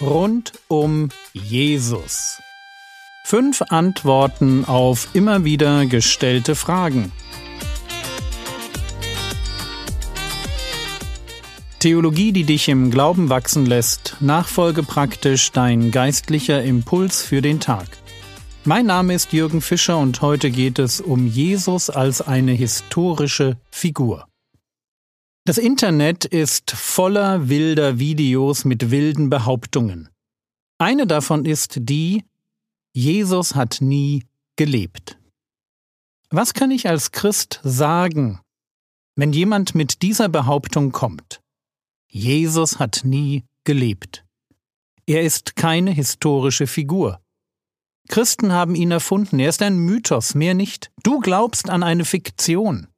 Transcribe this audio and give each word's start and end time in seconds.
rund 0.00 0.52
um 0.68 1.08
Jesus. 1.32 2.40
Fünf 3.24 3.62
Antworten 3.68 4.64
auf 4.64 5.08
immer 5.14 5.44
wieder 5.44 5.86
gestellte 5.86 6.54
Fragen. 6.54 7.12
Theologie, 11.78 12.32
die 12.32 12.44
dich 12.44 12.68
im 12.68 12.90
Glauben 12.90 13.28
wachsen 13.28 13.64
lässt, 13.66 14.16
nachfolge 14.20 14.82
praktisch 14.82 15.52
dein 15.52 15.90
geistlicher 15.90 16.62
Impuls 16.62 17.22
für 17.22 17.40
den 17.40 17.60
Tag. 17.60 17.86
Mein 18.64 18.86
Name 18.86 19.14
ist 19.14 19.32
Jürgen 19.32 19.60
Fischer 19.60 19.98
und 19.98 20.20
heute 20.20 20.50
geht 20.50 20.78
es 20.78 21.00
um 21.00 21.26
Jesus 21.26 21.88
als 21.88 22.20
eine 22.20 22.52
historische 22.52 23.56
Figur. 23.70 24.26
Das 25.48 25.56
Internet 25.56 26.26
ist 26.26 26.72
voller 26.72 27.48
wilder 27.48 27.98
Videos 27.98 28.66
mit 28.66 28.90
wilden 28.90 29.30
Behauptungen. 29.30 30.10
Eine 30.76 31.06
davon 31.06 31.46
ist 31.46 31.78
die, 31.80 32.22
Jesus 32.92 33.54
hat 33.54 33.78
nie 33.80 34.26
gelebt. 34.56 35.18
Was 36.28 36.52
kann 36.52 36.70
ich 36.70 36.86
als 36.86 37.12
Christ 37.12 37.60
sagen, 37.64 38.40
wenn 39.16 39.32
jemand 39.32 39.74
mit 39.74 40.02
dieser 40.02 40.28
Behauptung 40.28 40.92
kommt? 40.92 41.40
Jesus 42.10 42.78
hat 42.78 43.00
nie 43.04 43.46
gelebt. 43.64 44.26
Er 45.06 45.22
ist 45.22 45.56
keine 45.56 45.92
historische 45.92 46.66
Figur. 46.66 47.22
Christen 48.10 48.52
haben 48.52 48.74
ihn 48.74 48.90
erfunden, 48.90 49.38
er 49.38 49.48
ist 49.48 49.62
ein 49.62 49.78
Mythos, 49.78 50.34
mehr 50.34 50.52
nicht. 50.52 50.90
Du 51.02 51.20
glaubst 51.20 51.70
an 51.70 51.82
eine 51.82 52.04
Fiktion. 52.04 52.88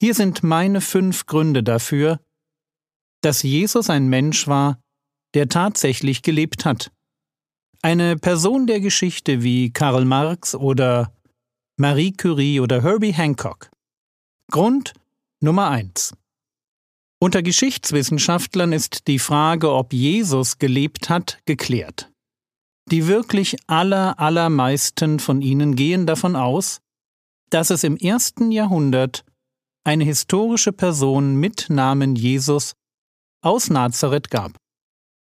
Hier 0.00 0.14
sind 0.14 0.42
meine 0.42 0.80
fünf 0.80 1.26
Gründe 1.26 1.62
dafür, 1.62 2.20
dass 3.20 3.42
Jesus 3.42 3.90
ein 3.90 4.08
Mensch 4.08 4.46
war, 4.46 4.80
der 5.34 5.48
tatsächlich 5.48 6.22
gelebt 6.22 6.64
hat. 6.64 6.92
Eine 7.82 8.16
Person 8.16 8.66
der 8.66 8.80
Geschichte 8.80 9.42
wie 9.42 9.72
Karl 9.72 10.04
Marx 10.04 10.54
oder 10.54 11.12
Marie 11.76 12.12
Curie 12.12 12.60
oder 12.60 12.82
Herbie 12.82 13.12
Hancock. 13.12 13.70
Grund 14.50 14.94
Nummer 15.40 15.70
eins. 15.70 16.14
Unter 17.20 17.42
Geschichtswissenschaftlern 17.42 18.72
ist 18.72 19.08
die 19.08 19.18
Frage, 19.18 19.72
ob 19.72 19.92
Jesus 19.92 20.58
gelebt 20.58 21.10
hat, 21.10 21.40
geklärt. 21.44 22.10
Die 22.90 23.08
wirklich 23.08 23.56
aller, 23.66 24.18
allermeisten 24.20 25.18
von 25.18 25.42
ihnen 25.42 25.74
gehen 25.74 26.06
davon 26.06 26.36
aus, 26.36 26.80
dass 27.50 27.70
es 27.70 27.82
im 27.82 27.96
ersten 27.96 28.52
Jahrhundert 28.52 29.24
eine 29.84 30.04
historische 30.04 30.72
Person 30.72 31.36
mit 31.36 31.70
Namen 31.70 32.16
Jesus 32.16 32.74
aus 33.42 33.70
Nazareth 33.70 34.30
gab. 34.30 34.56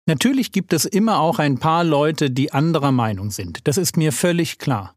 Natürlich 0.06 0.52
gibt 0.52 0.72
es 0.72 0.84
immer 0.84 1.18
auch 1.20 1.38
ein 1.38 1.58
paar 1.58 1.84
Leute, 1.84 2.30
die 2.30 2.52
anderer 2.52 2.92
Meinung 2.92 3.30
sind, 3.30 3.66
das 3.66 3.78
ist 3.78 3.96
mir 3.96 4.12
völlig 4.12 4.58
klar. 4.58 4.94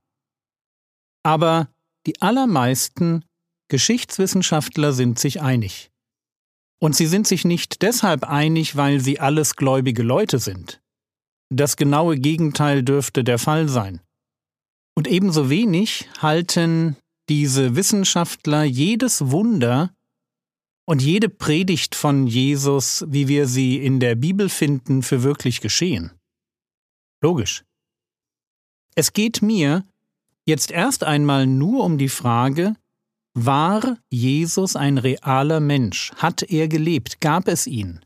Aber 1.23 1.69
die 2.05 2.21
allermeisten 2.21 3.23
Geschichtswissenschaftler 3.69 4.93
sind 4.93 5.19
sich 5.19 5.41
einig. 5.41 5.91
Und 6.79 6.95
sie 6.95 7.07
sind 7.07 7.27
sich 7.27 7.43
nicht 7.43 7.81
deshalb 7.81 8.23
einig, 8.23 8.75
weil 8.75 8.99
sie 8.99 9.19
alles 9.19 9.55
gläubige 9.55 10.03
Leute 10.03 10.39
sind. 10.39 10.81
Das 11.49 11.75
genaue 11.75 12.17
Gegenteil 12.17 12.83
dürfte 12.83 13.23
der 13.23 13.39
Fall 13.39 13.67
sein. 13.67 14.01
Und 14.95 15.07
ebenso 15.07 15.49
wenig 15.49 16.07
halten 16.21 16.97
diese 17.29 17.75
Wissenschaftler 17.75 18.63
jedes 18.63 19.31
Wunder 19.31 19.93
und 20.85 21.01
jede 21.01 21.29
Predigt 21.29 21.95
von 21.95 22.27
Jesus, 22.27 23.05
wie 23.07 23.27
wir 23.27 23.47
sie 23.47 23.77
in 23.83 23.99
der 23.99 24.15
Bibel 24.15 24.49
finden, 24.49 25.03
für 25.03 25.23
wirklich 25.23 25.61
geschehen. 25.61 26.11
Logisch. 27.21 27.65
Es 28.95 29.13
geht 29.13 29.41
mir 29.41 29.83
jetzt 30.45 30.71
erst 30.71 31.03
einmal 31.03 31.45
nur 31.45 31.83
um 31.83 31.97
die 31.97 32.09
Frage, 32.09 32.75
war 33.33 33.99
Jesus 34.09 34.75
ein 34.75 34.97
realer 34.97 35.59
Mensch? 35.59 36.11
Hat 36.15 36.41
er 36.41 36.67
gelebt? 36.67 37.21
Gab 37.21 37.47
es 37.47 37.67
ihn? 37.67 38.03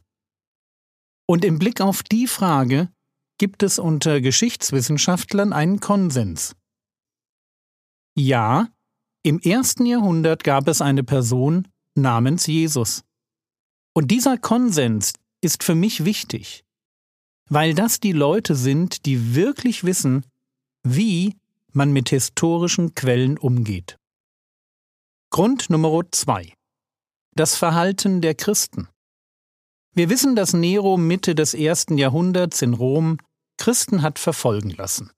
Und 1.28 1.46
im 1.46 1.60
Blick 1.60 1.80
auf 1.80 2.04
die 2.04 2.28
Frage 2.28 2.92
gibt 3.38 3.64
es 3.64 3.80
unter 3.80 4.20
Geschichtswissenschaftlern 4.20 5.54
einen 5.54 5.80
Konsens. 5.80 6.56
Ja, 8.18 8.68
im 9.24 9.40
ersten 9.40 9.86
Jahrhundert 9.86 10.44
gab 10.44 10.68
es 10.68 10.82
eine 10.82 11.04
Person 11.04 11.68
namens 11.96 12.48
Jesus. 12.48 13.04
Und 13.94 14.10
dieser 14.10 14.38
Konsens 14.38 15.14
ist 15.42 15.64
für 15.64 15.76
mich 15.76 16.06
wichtig, 16.06 16.64
weil 17.50 17.74
das 17.74 18.00
die 18.00 18.14
Leute 18.14 18.56
sind, 18.56 19.06
die 19.06 19.36
wirklich 19.36 19.84
wissen, 19.84 20.26
wie 20.84 21.36
man 21.74 21.92
mit 21.92 22.10
historischen 22.10 22.96
Quellen 22.96 23.38
umgeht. 23.38 23.98
Grund 25.30 25.70
Nummer 25.70 26.04
zwei: 26.12 26.54
Das 27.36 27.56
Verhalten 27.56 28.22
der 28.22 28.36
Christen. 28.36 28.88
Wir 29.94 30.10
wissen, 30.10 30.36
dass 30.36 30.54
Nero 30.54 30.98
Mitte 30.98 31.36
des 31.36 31.54
ersten 31.54 31.98
Jahrhunderts 31.98 32.62
in 32.62 32.74
Rom 32.74 33.18
Christen 33.58 34.02
hat 34.02 34.20
verfolgen 34.20 34.72
lassen. 34.72 35.12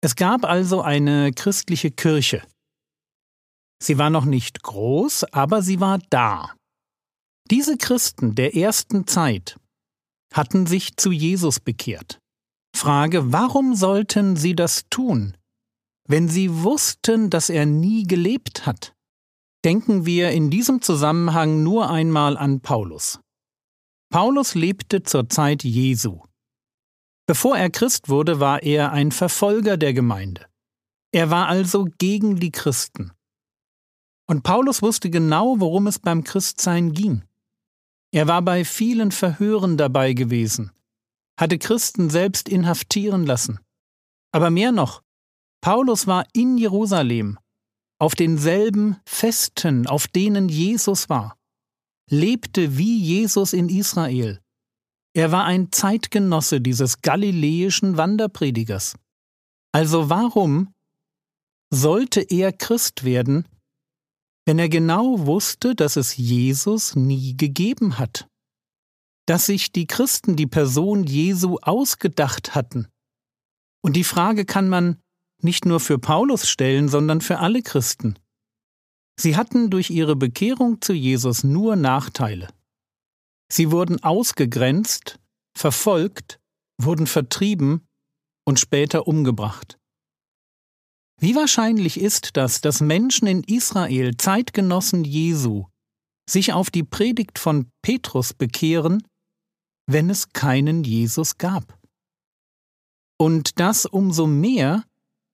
Es 0.00 0.16
gab 0.16 0.44
also 0.44 0.80
eine 0.82 1.32
christliche 1.32 1.90
Kirche, 1.90 2.42
Sie 3.82 3.98
war 3.98 4.10
noch 4.10 4.26
nicht 4.26 4.62
groß, 4.62 5.24
aber 5.32 5.60
sie 5.60 5.80
war 5.80 5.98
da. 6.08 6.54
Diese 7.50 7.76
Christen 7.76 8.36
der 8.36 8.54
ersten 8.54 9.08
Zeit 9.08 9.58
hatten 10.32 10.66
sich 10.66 10.96
zu 10.96 11.10
Jesus 11.10 11.58
bekehrt. 11.58 12.20
Frage, 12.76 13.32
warum 13.32 13.74
sollten 13.74 14.36
sie 14.36 14.54
das 14.54 14.84
tun, 14.88 15.36
wenn 16.06 16.28
sie 16.28 16.62
wussten, 16.62 17.28
dass 17.28 17.50
er 17.50 17.66
nie 17.66 18.04
gelebt 18.04 18.66
hat? 18.66 18.94
Denken 19.64 20.06
wir 20.06 20.30
in 20.30 20.48
diesem 20.48 20.80
Zusammenhang 20.80 21.64
nur 21.64 21.90
einmal 21.90 22.36
an 22.36 22.60
Paulus. 22.60 23.18
Paulus 24.12 24.54
lebte 24.54 25.02
zur 25.02 25.28
Zeit 25.28 25.64
Jesu. 25.64 26.20
Bevor 27.26 27.58
er 27.58 27.70
Christ 27.70 28.08
wurde, 28.08 28.38
war 28.38 28.62
er 28.62 28.92
ein 28.92 29.10
Verfolger 29.10 29.76
der 29.76 29.92
Gemeinde. 29.92 30.46
Er 31.12 31.30
war 31.30 31.48
also 31.48 31.88
gegen 31.98 32.36
die 32.36 32.52
Christen. 32.52 33.10
Und 34.32 34.44
Paulus 34.44 34.80
wusste 34.80 35.10
genau, 35.10 35.60
worum 35.60 35.86
es 35.86 35.98
beim 35.98 36.24
Christsein 36.24 36.94
ging. 36.94 37.22
Er 38.12 38.28
war 38.28 38.40
bei 38.40 38.64
vielen 38.64 39.10
Verhören 39.12 39.76
dabei 39.76 40.14
gewesen, 40.14 40.72
hatte 41.38 41.58
Christen 41.58 42.08
selbst 42.08 42.48
inhaftieren 42.48 43.26
lassen. 43.26 43.60
Aber 44.30 44.48
mehr 44.48 44.72
noch, 44.72 45.02
Paulus 45.60 46.06
war 46.06 46.24
in 46.32 46.56
Jerusalem, 46.56 47.38
auf 47.98 48.14
denselben 48.14 48.96
Festen, 49.04 49.86
auf 49.86 50.08
denen 50.08 50.48
Jesus 50.48 51.10
war, 51.10 51.36
lebte 52.08 52.78
wie 52.78 52.98
Jesus 53.02 53.52
in 53.52 53.68
Israel. 53.68 54.40
Er 55.12 55.30
war 55.30 55.44
ein 55.44 55.72
Zeitgenosse 55.72 56.62
dieses 56.62 57.02
galiläischen 57.02 57.98
Wanderpredigers. 57.98 58.94
Also 59.72 60.08
warum 60.08 60.72
sollte 61.68 62.22
er 62.22 62.54
Christ 62.54 63.04
werden, 63.04 63.46
wenn 64.44 64.58
er 64.58 64.68
genau 64.68 65.26
wusste, 65.26 65.74
dass 65.74 65.96
es 65.96 66.16
Jesus 66.16 66.96
nie 66.96 67.36
gegeben 67.36 67.98
hat, 67.98 68.28
dass 69.26 69.46
sich 69.46 69.72
die 69.72 69.86
Christen 69.86 70.36
die 70.36 70.46
Person 70.46 71.04
Jesu 71.04 71.58
ausgedacht 71.62 72.54
hatten. 72.54 72.88
Und 73.82 73.94
die 73.94 74.04
Frage 74.04 74.44
kann 74.44 74.68
man 74.68 75.00
nicht 75.40 75.64
nur 75.64 75.80
für 75.80 75.98
Paulus 75.98 76.48
stellen, 76.48 76.88
sondern 76.88 77.20
für 77.20 77.38
alle 77.38 77.62
Christen. 77.62 78.18
Sie 79.18 79.36
hatten 79.36 79.70
durch 79.70 79.90
ihre 79.90 80.16
Bekehrung 80.16 80.80
zu 80.80 80.92
Jesus 80.92 81.44
nur 81.44 81.76
Nachteile. 81.76 82.48
Sie 83.50 83.70
wurden 83.70 84.02
ausgegrenzt, 84.02 85.18
verfolgt, 85.56 86.40
wurden 86.80 87.06
vertrieben 87.06 87.86
und 88.44 88.58
später 88.58 89.06
umgebracht. 89.06 89.78
Wie 91.22 91.36
wahrscheinlich 91.36 92.00
ist 92.00 92.36
das, 92.36 92.62
dass 92.62 92.80
Menschen 92.80 93.28
in 93.28 93.44
Israel, 93.44 94.16
Zeitgenossen 94.16 95.04
Jesu, 95.04 95.66
sich 96.28 96.52
auf 96.52 96.68
die 96.68 96.82
Predigt 96.82 97.38
von 97.38 97.70
Petrus 97.80 98.34
bekehren, 98.34 99.06
wenn 99.86 100.10
es 100.10 100.30
keinen 100.30 100.82
Jesus 100.82 101.38
gab? 101.38 101.78
Und 103.20 103.60
das 103.60 103.86
umso 103.86 104.26
mehr, 104.26 104.82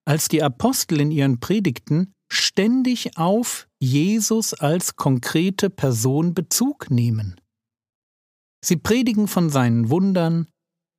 als 0.07 0.29
die 0.29 0.43
Apostel 0.43 1.01
in 1.01 1.11
ihren 1.11 1.41
Predigten 1.41 2.13
ständig 2.31 3.17
auf 3.17 3.67
Jesus 3.81 4.53
als 4.53 4.95
konkrete 4.95 5.71
Person 5.71 6.35
Bezug 6.35 6.91
nehmen. 6.91 7.41
Sie 8.63 8.77
predigen 8.77 9.27
von 9.27 9.49
seinen 9.49 9.89
Wundern, 9.89 10.49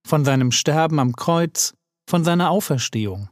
von 0.08 0.26
seinem 0.26 0.52
Sterben 0.52 0.98
am 0.98 1.16
Kreuz, 1.16 1.76
von 2.10 2.24
seiner 2.24 2.50
Auferstehung. 2.50 3.30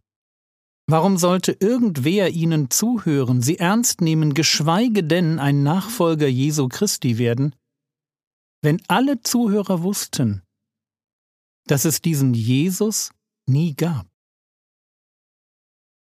Warum 0.89 1.17
sollte 1.17 1.51
irgendwer 1.59 2.29
ihnen 2.29 2.69
zuhören, 2.71 3.41
sie 3.41 3.59
ernst 3.59 3.99
nehmen, 3.99 4.33
geschweige 4.33 5.03
denn 5.03 5.37
ein 5.37 5.61
Nachfolger 5.61 6.27
Jesu 6.27 6.69
Christi 6.69 7.17
werden, 7.17 7.53
wenn 8.61 8.81
alle 8.87 9.21
Zuhörer 9.21 9.83
wussten, 9.83 10.43
dass 11.65 11.83
es 11.83 12.01
diesen 12.01 12.33
Jesus 12.33 13.11
nie 13.47 13.75
gab. 13.75 14.07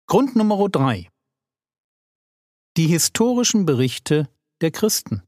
Grund 0.07 0.35
Nummer 0.35 0.67
drei: 0.67 1.09
Die 2.75 2.87
historischen 2.87 3.65
Berichte 3.65 4.29
der 4.59 4.71
Christen. 4.71 5.23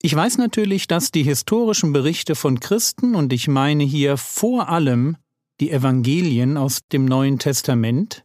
Ich 0.00 0.14
weiß 0.14 0.38
natürlich, 0.38 0.86
dass 0.86 1.10
die 1.10 1.24
historischen 1.24 1.92
Berichte 1.92 2.36
von 2.36 2.60
Christen, 2.60 3.16
und 3.16 3.32
ich 3.32 3.48
meine 3.48 3.82
hier 3.82 4.16
vor 4.16 4.68
allem 4.68 5.16
die 5.60 5.70
Evangelien 5.70 6.56
aus 6.56 6.80
dem 6.92 7.04
Neuen 7.04 7.38
Testament, 7.38 8.24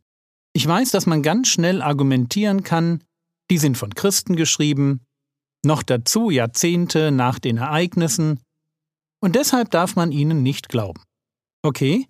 ich 0.53 0.68
weiß, 0.68 0.91
dass 0.91 1.06
man 1.06 1.24
ganz 1.24 1.47
schnell 1.47 1.81
argumentieren 1.81 2.63
kann, 2.63 3.03
die 3.50 3.57
sind 3.57 3.77
von 3.77 3.95
Christen 3.95 4.35
geschrieben, 4.35 5.01
noch 5.65 5.83
dazu 5.83 6.30
Jahrzehnte 6.30 7.12
nach 7.12 7.39
den 7.39 7.57
Ereignissen, 7.57 8.39
und 9.21 9.35
deshalb 9.35 9.71
darf 9.71 9.95
man 9.95 10.12
ihnen 10.12 10.44
nicht 10.44 10.68
glauben. 10.68 11.01
Okay, 11.63 12.07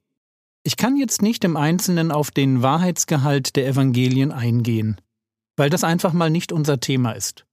ich 0.63 0.77
kann 0.77 0.97
jetzt 0.97 1.21
nicht 1.21 1.43
im 1.43 1.57
Einzelnen 1.57 2.11
auf 2.11 2.31
den 2.31 2.63
Wahrheitsgehalt 2.63 3.55
der 3.55 3.67
Evangelien 3.67 4.31
eingehen, 4.31 4.99
weil 5.55 5.69
das 5.69 5.83
einfach 5.83 6.13
mal 6.13 6.31
nicht 6.31 6.51
unser 6.51 6.79
Thema 6.79 7.11
ist. 7.11 7.45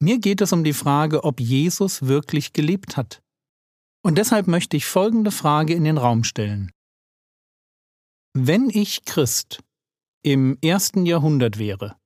Mir 0.00 0.20
geht 0.20 0.40
es 0.40 0.52
um 0.52 0.62
die 0.62 0.74
Frage, 0.74 1.24
ob 1.24 1.40
Jesus 1.40 2.02
wirklich 2.02 2.52
gelebt 2.52 2.96
hat. 2.96 3.20
Und 4.04 4.16
deshalb 4.16 4.46
möchte 4.46 4.76
ich 4.76 4.86
folgende 4.86 5.32
Frage 5.32 5.74
in 5.74 5.82
den 5.82 5.98
Raum 5.98 6.22
stellen. 6.22 6.70
Wenn 8.34 8.70
ich 8.70 9.04
Christ 9.04 9.60
im 10.22 10.58
ersten 10.62 11.06
Jahrhundert 11.06 11.58
wäre, 11.58 11.96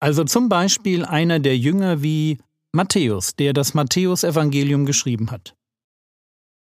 also 0.00 0.24
zum 0.24 0.48
Beispiel 0.48 1.04
einer 1.04 1.38
der 1.38 1.56
Jünger 1.56 2.02
wie 2.02 2.38
Matthäus, 2.72 3.34
der 3.36 3.52
das 3.52 3.74
Matthäusevangelium 3.74 4.86
geschrieben 4.86 5.30
hat, 5.30 5.54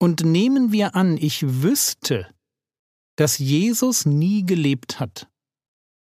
und 0.01 0.25
nehmen 0.25 0.73
wir 0.73 0.95
an, 0.95 1.17
ich 1.17 1.63
wüsste, 1.63 2.29
dass 3.17 3.39
Jesus 3.39 4.07
nie 4.07 4.47
gelebt 4.47 5.01
hat. 5.01 5.29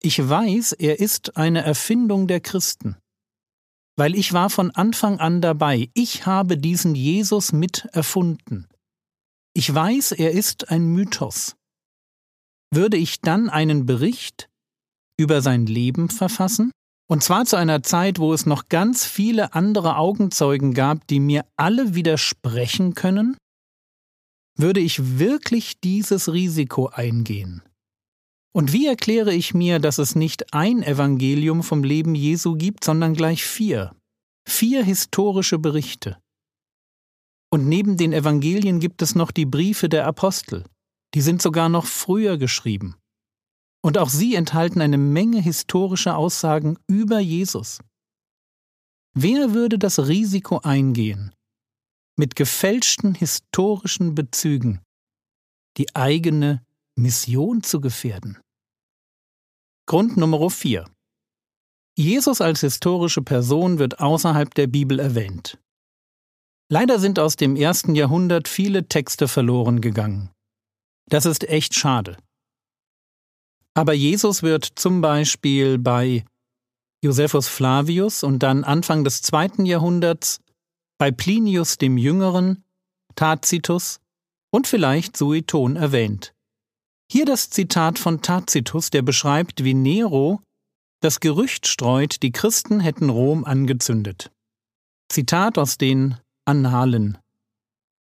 Ich 0.01 0.27
weiß, 0.27 0.73
er 0.73 0.99
ist 0.99 1.37
eine 1.37 1.63
Erfindung 1.63 2.27
der 2.27 2.39
Christen 2.39 2.97
weil 3.95 4.15
ich 4.15 4.33
war 4.33 4.49
von 4.49 4.71
Anfang 4.71 5.19
an 5.19 5.41
dabei. 5.41 5.89
Ich 5.93 6.25
habe 6.25 6.57
diesen 6.57 6.95
Jesus 6.95 7.53
mit 7.53 7.85
erfunden. 7.91 8.67
Ich 9.53 9.73
weiß, 9.73 10.13
er 10.13 10.31
ist 10.31 10.69
ein 10.69 10.85
Mythos. 10.85 11.55
Würde 12.75 12.97
ich 12.97 13.21
dann 13.21 13.51
einen 13.51 13.85
Bericht 13.85 14.49
über 15.15 15.43
sein 15.43 15.67
Leben 15.67 16.09
verfassen? 16.09 16.71
Und 17.07 17.21
zwar 17.21 17.45
zu 17.45 17.55
einer 17.55 17.83
Zeit, 17.83 18.17
wo 18.17 18.33
es 18.33 18.47
noch 18.47 18.67
ganz 18.67 19.05
viele 19.05 19.53
andere 19.53 19.97
Augenzeugen 19.97 20.73
gab, 20.73 21.05
die 21.05 21.19
mir 21.19 21.45
alle 21.55 21.93
widersprechen 21.93 22.95
können? 22.95 23.37
Würde 24.57 24.79
ich 24.79 25.19
wirklich 25.19 25.81
dieses 25.81 26.33
Risiko 26.33 26.87
eingehen? 26.87 27.61
Und 28.55 28.73
wie 28.73 28.87
erkläre 28.87 29.35
ich 29.35 29.53
mir, 29.53 29.77
dass 29.77 29.99
es 29.99 30.15
nicht 30.15 30.51
ein 30.51 30.81
Evangelium 30.81 31.61
vom 31.61 31.83
Leben 31.83 32.15
Jesu 32.15 32.55
gibt, 32.55 32.83
sondern 32.83 33.13
gleich 33.13 33.43
vier? 33.43 33.95
Vier 34.49 34.83
historische 34.83 35.59
Berichte. 35.59 36.17
Und 37.51 37.67
neben 37.67 37.97
den 37.97 38.13
Evangelien 38.13 38.79
gibt 38.79 39.03
es 39.03 39.13
noch 39.13 39.29
die 39.29 39.45
Briefe 39.45 39.89
der 39.89 40.07
Apostel. 40.07 40.65
Die 41.13 41.21
sind 41.21 41.41
sogar 41.41 41.69
noch 41.69 41.85
früher 41.85 42.37
geschrieben. 42.37 42.95
Und 43.81 43.97
auch 43.97 44.09
sie 44.09 44.35
enthalten 44.35 44.81
eine 44.81 44.97
Menge 44.97 45.41
historischer 45.41 46.17
Aussagen 46.17 46.77
über 46.87 47.19
Jesus. 47.19 47.79
Wer 49.13 49.53
würde 49.53 49.77
das 49.77 50.07
Risiko 50.07 50.59
eingehen, 50.59 51.33
mit 52.17 52.35
gefälschten 52.35 53.13
historischen 53.13 54.15
Bezügen 54.15 54.81
die 55.77 55.95
eigene 55.95 56.63
Mission 56.95 57.61
zu 57.61 57.81
gefährden? 57.81 58.39
Grund 59.85 60.17
Nummer 60.17 60.49
4. 60.49 60.85
Jesus 61.95 62.41
als 62.41 62.61
historische 62.61 63.21
Person 63.21 63.77
wird 63.77 63.99
außerhalb 63.99 64.53
der 64.55 64.67
Bibel 64.67 64.99
erwähnt. 64.99 65.59
Leider 66.71 66.97
sind 66.97 67.19
aus 67.19 67.35
dem 67.35 67.55
ersten 67.55 67.93
Jahrhundert 67.93 68.47
viele 68.47 68.87
Texte 68.87 69.27
verloren 69.27 69.79
gegangen. 69.79 70.32
Das 71.09 71.25
ist 71.25 71.47
echt 71.47 71.75
schade. 71.75 72.17
Aber 73.75 73.93
Jesus 73.93 74.43
wird 74.43 74.65
zum 74.75 75.01
Beispiel 75.01 75.77
bei 75.77 76.25
Josephus 77.03 77.47
Flavius 77.47 78.23
und 78.23 78.39
dann 78.39 78.63
Anfang 78.63 79.03
des 79.03 79.21
zweiten 79.21 79.65
Jahrhunderts 79.65 80.39
bei 80.97 81.11
Plinius 81.11 81.77
dem 81.77 81.97
Jüngeren, 81.97 82.63
Tacitus 83.15 83.99
und 84.51 84.67
vielleicht 84.67 85.17
Sueton 85.17 85.75
erwähnt. 85.75 86.33
Hier 87.11 87.25
das 87.25 87.49
Zitat 87.49 87.99
von 87.99 88.21
Tacitus, 88.21 88.89
der 88.89 89.01
beschreibt, 89.01 89.63
wie 89.63 89.73
Nero 89.73 90.41
das 91.01 91.19
Gerücht 91.19 91.67
streut, 91.67 92.23
die 92.23 92.31
Christen 92.31 92.79
hätten 92.79 93.09
Rom 93.09 93.43
angezündet. 93.43 94.31
Zitat 95.11 95.57
aus 95.57 95.77
den 95.77 96.17
Annalen. 96.45 97.17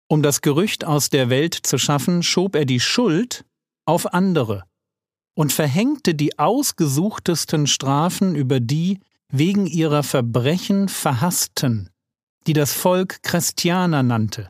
Um 0.09 0.23
das 0.23 0.41
Gerücht 0.41 0.85
aus 0.85 1.09
der 1.09 1.29
Welt 1.29 1.53
zu 1.53 1.77
schaffen, 1.77 2.23
schob 2.23 2.55
er 2.55 2.65
die 2.65 2.79
Schuld 2.79 3.45
auf 3.85 4.13
andere 4.13 4.63
und 5.35 5.53
verhängte 5.53 6.15
die 6.15 6.39
ausgesuchtesten 6.39 7.67
Strafen 7.67 8.35
über 8.35 8.59
die 8.59 8.99
wegen 9.29 9.67
ihrer 9.67 10.03
Verbrechen 10.03 10.87
verhassten, 10.87 11.89
die 12.47 12.53
das 12.53 12.73
Volk 12.73 13.21
Christianer 13.23 14.03
nannte. 14.03 14.49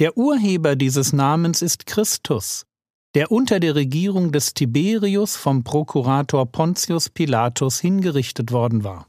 Der 0.00 0.16
Urheber 0.16 0.74
dieses 0.74 1.12
Namens 1.12 1.62
ist 1.62 1.86
Christus, 1.86 2.66
der 3.14 3.30
unter 3.30 3.60
der 3.60 3.76
Regierung 3.76 4.32
des 4.32 4.52
Tiberius 4.52 5.36
vom 5.36 5.62
Prokurator 5.62 6.46
Pontius 6.46 7.08
Pilatus 7.08 7.78
hingerichtet 7.78 8.50
worden 8.50 8.82
war. 8.82 9.06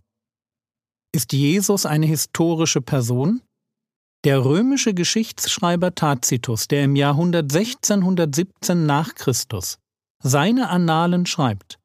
Ist 1.12 1.34
Jesus 1.34 1.88
eine 1.88 2.06
historische 2.06 2.82
Person? 2.82 3.42
Der 4.26 4.44
römische 4.44 4.96
Geschichtsschreiber 4.96 5.94
Tacitus, 5.94 6.68
der 6.68 6.86
im 6.86 6.96
Jahr 6.96 7.14
116-117 7.14 8.74
nach 8.74 9.14
Christus 9.14 9.78
seine 10.24 10.70
Annalen 10.70 11.28
schreibt, 11.28 11.78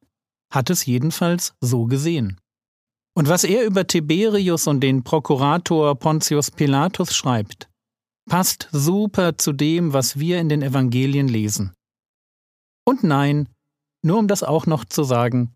hat 0.51 0.71
es 0.71 0.87
jedenfalls 0.87 1.53
so 1.61 1.85
gesehen. 1.85 2.41
Und 3.15 3.29
was 3.29 3.45
er 3.45 3.67
über 3.67 3.87
Tiberius 3.87 4.67
und 4.67 4.81
den 4.81 5.05
Prokurator 5.05 5.95
Pontius 5.97 6.51
Pilatus 6.51 7.15
schreibt, 7.15 7.69
passt 8.27 8.71
super 8.73 9.37
zu 9.37 9.53
dem, 9.53 9.93
was 9.93 10.19
wir 10.19 10.41
in 10.41 10.49
den 10.49 10.63
Evangelien 10.63 11.29
lesen. 11.29 11.75
Und 12.87 13.05
nein, 13.05 13.51
nur 14.03 14.19
um 14.19 14.29
das 14.29 14.43
auch 14.43 14.65
noch 14.65 14.87
zu 14.87 15.03
sagen, 15.03 15.53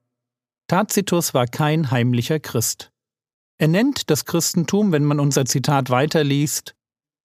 Tacitus 0.69 1.33
war 1.33 1.47
kein 1.47 1.91
heimlicher 1.91 2.41
Christ. 2.41 2.91
Er 3.59 3.69
nennt 3.69 4.11
das 4.11 4.25
Christentum, 4.25 4.93
wenn 4.93 5.05
man 5.05 5.21
unser 5.21 5.45
Zitat 5.45 5.89
weiterliest, 5.89 6.74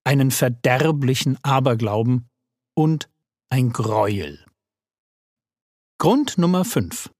einen 0.04 0.32
verderblichen 0.32 1.38
Aberglauben 1.44 2.30
und 2.76 3.10
ein 3.50 3.72
Greuel. 3.72 4.46
Grund 6.00 6.38
Nummer 6.38 6.66
5. 6.66 7.12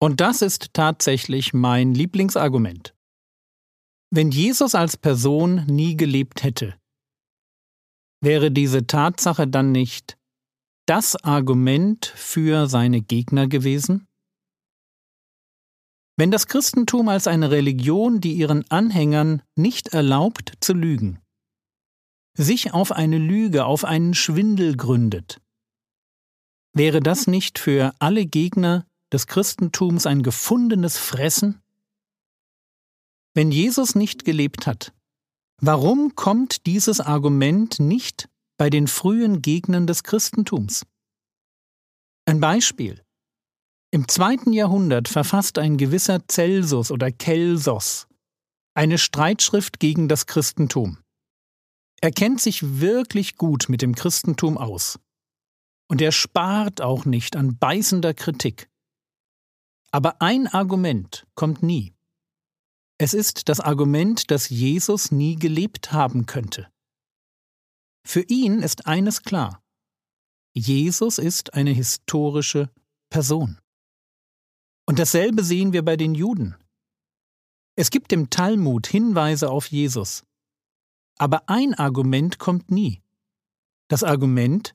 Und 0.00 0.20
das 0.20 0.42
ist 0.42 0.74
tatsächlich 0.74 1.54
mein 1.54 1.94
Lieblingsargument. 1.94 2.94
Wenn 4.10 4.30
Jesus 4.30 4.74
als 4.74 4.96
Person 4.96 5.64
nie 5.66 5.96
gelebt 5.96 6.42
hätte, 6.42 6.76
wäre 8.20 8.50
diese 8.50 8.86
Tatsache 8.86 9.46
dann 9.46 9.72
nicht 9.72 10.16
das 10.86 11.16
Argument 11.16 12.06
für 12.06 12.68
seine 12.68 13.00
Gegner 13.00 13.48
gewesen? 13.48 14.06
Wenn 16.16 16.30
das 16.30 16.46
Christentum 16.46 17.08
als 17.08 17.26
eine 17.26 17.50
Religion, 17.50 18.20
die 18.20 18.32
ihren 18.32 18.68
Anhängern 18.70 19.42
nicht 19.54 19.88
erlaubt 19.88 20.54
zu 20.60 20.72
lügen, 20.72 21.20
sich 22.36 22.72
auf 22.72 22.92
eine 22.92 23.18
Lüge, 23.18 23.64
auf 23.64 23.84
einen 23.84 24.14
Schwindel 24.14 24.76
gründet, 24.76 25.40
wäre 26.72 27.00
das 27.00 27.26
nicht 27.26 27.58
für 27.58 27.94
alle 27.98 28.26
Gegner 28.26 28.86
des 29.12 29.26
Christentums 29.26 30.06
ein 30.06 30.22
gefundenes 30.22 30.98
Fressen? 30.98 31.62
Wenn 33.34 33.50
Jesus 33.50 33.94
nicht 33.94 34.24
gelebt 34.24 34.66
hat, 34.66 34.92
warum 35.60 36.14
kommt 36.14 36.66
dieses 36.66 37.00
Argument 37.00 37.80
nicht 37.80 38.28
bei 38.56 38.70
den 38.70 38.86
frühen 38.86 39.42
Gegnern 39.42 39.86
des 39.86 40.02
Christentums. 40.02 40.86
Ein 42.24 42.40
Beispiel. 42.40 43.02
Im 43.90 44.08
zweiten 44.08 44.52
Jahrhundert 44.52 45.08
verfasst 45.08 45.58
ein 45.58 45.76
gewisser 45.76 46.20
Celsus 46.28 46.90
oder 46.90 47.10
Kelsos 47.10 48.08
eine 48.74 48.98
Streitschrift 48.98 49.80
gegen 49.80 50.06
das 50.08 50.26
Christentum. 50.26 50.98
Er 52.00 52.10
kennt 52.10 52.40
sich 52.40 52.80
wirklich 52.80 53.36
gut 53.36 53.68
mit 53.68 53.82
dem 53.82 53.94
Christentum 53.94 54.58
aus. 54.58 54.98
Und 55.88 56.00
er 56.02 56.12
spart 56.12 56.80
auch 56.80 57.04
nicht 57.04 57.36
an 57.36 57.56
beißender 57.58 58.12
Kritik. 58.12 58.68
Aber 59.92 60.20
ein 60.20 60.46
Argument 60.46 61.26
kommt 61.34 61.62
nie. 61.62 61.94
Es 62.98 63.14
ist 63.14 63.48
das 63.48 63.60
Argument, 63.60 64.30
dass 64.30 64.48
Jesus 64.48 65.12
nie 65.12 65.36
gelebt 65.36 65.92
haben 65.92 66.26
könnte. 66.26 66.70
Für 68.06 68.22
ihn 68.22 68.62
ist 68.62 68.86
eines 68.86 69.22
klar. 69.22 69.62
Jesus 70.54 71.18
ist 71.18 71.54
eine 71.54 71.72
historische 71.72 72.70
Person. 73.10 73.58
Und 74.86 74.98
dasselbe 74.98 75.44
sehen 75.44 75.72
wir 75.72 75.84
bei 75.84 75.96
den 75.96 76.14
Juden. 76.14 76.56
Es 77.76 77.90
gibt 77.90 78.12
im 78.12 78.30
Talmud 78.30 78.86
Hinweise 78.86 79.50
auf 79.50 79.66
Jesus. 79.66 80.24
Aber 81.18 81.48
ein 81.48 81.74
Argument 81.74 82.38
kommt 82.38 82.70
nie. 82.70 83.02
Das 83.88 84.02
Argument, 84.02 84.72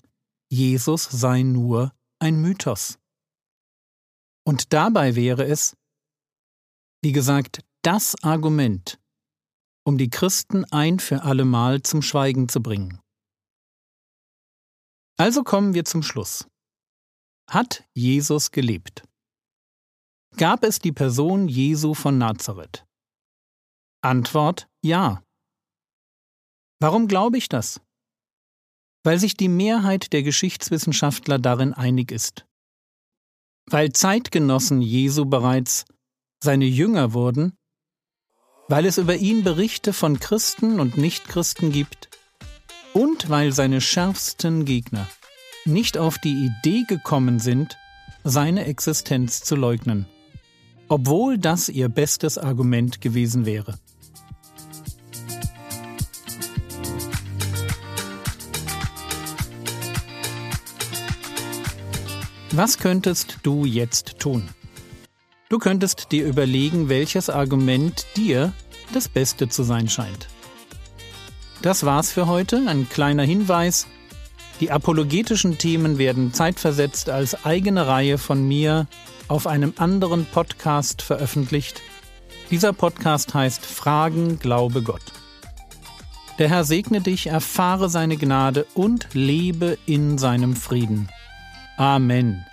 Jesus 0.50 1.04
sei 1.04 1.44
nur 1.44 1.94
ein 2.20 2.42
Mythos. 2.42 2.98
Und 4.44 4.74
dabei 4.74 5.16
wäre 5.16 5.46
es, 5.46 5.78
wie 7.04 7.12
gesagt, 7.12 7.64
das 7.84 8.16
Argument, 8.24 9.00
um 9.84 9.98
die 9.98 10.10
Christen 10.10 10.66
ein 10.66 11.00
für 11.00 11.24
allemal 11.24 11.82
zum 11.82 12.02
Schweigen 12.02 12.50
zu 12.50 12.62
bringen. 12.62 13.00
Also 15.18 15.44
kommen 15.44 15.74
wir 15.74 15.86
zum 15.86 16.04
Schluss. 16.04 16.48
Hat 17.50 17.84
Jesus 17.94 18.52
gelebt? 18.52 19.04
Gab 20.38 20.64
es 20.64 20.80
die 20.80 20.92
Person 20.92 21.48
Jesu 21.48 21.94
von 21.94 22.18
Nazareth? 22.18 22.86
Antwort 24.02 24.68
ja. 24.82 25.24
Warum 26.82 27.08
glaube 27.08 27.38
ich 27.38 27.48
das? 27.48 27.80
Weil 29.04 29.20
sich 29.20 29.38
die 29.38 29.50
Mehrheit 29.50 30.14
der 30.14 30.24
Geschichtswissenschaftler 30.24 31.38
darin 31.38 31.74
einig 31.74 32.12
ist. 32.12 32.48
Weil 33.68 33.94
Zeitgenossen 33.94 34.82
Jesu 34.82 35.26
bereits 35.26 35.86
seine 36.44 36.66
Jünger 36.66 37.14
wurden, 37.14 37.54
weil 38.68 38.88
es 38.88 38.98
über 38.98 39.16
ihn 39.16 39.44
Berichte 39.44 39.94
von 39.94 40.20
Christen 40.20 40.80
und 40.80 40.98
Nichtchristen 40.98 41.72
gibt 41.72 42.10
und 42.94 43.30
weil 43.30 43.52
seine 43.52 43.80
schärfsten 43.80 44.66
Gegner 44.66 45.08
nicht 45.66 46.00
auf 46.00 46.18
die 46.18 46.50
Idee 46.50 46.84
gekommen 46.88 47.40
sind, 47.40 47.78
seine 48.24 48.66
Existenz 48.66 49.42
zu 49.42 49.56
leugnen, 49.56 50.08
obwohl 50.88 51.38
das 51.38 51.70
ihr 51.70 51.90
bestes 51.90 52.40
Argument 52.40 53.02
gewesen 53.02 53.46
wäre. 53.46 53.78
Was 62.54 62.80
könntest 62.80 63.38
du 63.44 63.64
jetzt 63.64 64.20
tun? 64.20 64.50
Du 65.48 65.58
könntest 65.58 66.12
dir 66.12 66.28
überlegen, 66.28 66.90
welches 66.90 67.30
Argument 67.30 68.06
dir 68.18 68.52
das 68.92 69.08
Beste 69.08 69.48
zu 69.48 69.64
sein 69.64 69.88
scheint. 69.88 70.28
Das 71.62 71.86
war's 71.86 72.12
für 72.12 72.28
heute, 72.28 72.62
ein 72.68 72.90
kleiner 72.90 73.24
Hinweis. 73.24 73.88
Die 74.60 74.70
apologetischen 74.70 75.60
Themen 75.60 75.98
werden 75.98 76.34
zeitversetzt 76.34 77.10
als 77.10 77.46
eigene 77.46 77.88
Reihe 77.88 78.18
von 78.18 78.46
mir 78.46 78.86
auf 79.30 79.48
einem 79.48 79.74
anderen 79.78 80.26
Podcast 80.26 81.02
veröffentlicht. 81.02 81.82
Dieser 82.50 82.74
Podcast 82.74 83.34
heißt 83.34 83.66
Fragen, 83.66 84.40
Glaube 84.40 84.82
Gott. 84.82 85.14
Der 86.38 86.50
Herr 86.50 86.66
segne 86.66 87.00
dich, 87.00 87.28
erfahre 87.28 87.90
seine 87.90 88.18
Gnade 88.18 88.66
und 88.74 89.08
lebe 89.14 89.78
in 89.86 90.18
seinem 90.18 90.58
Frieden. 90.58 91.08
Amen. 91.82 92.51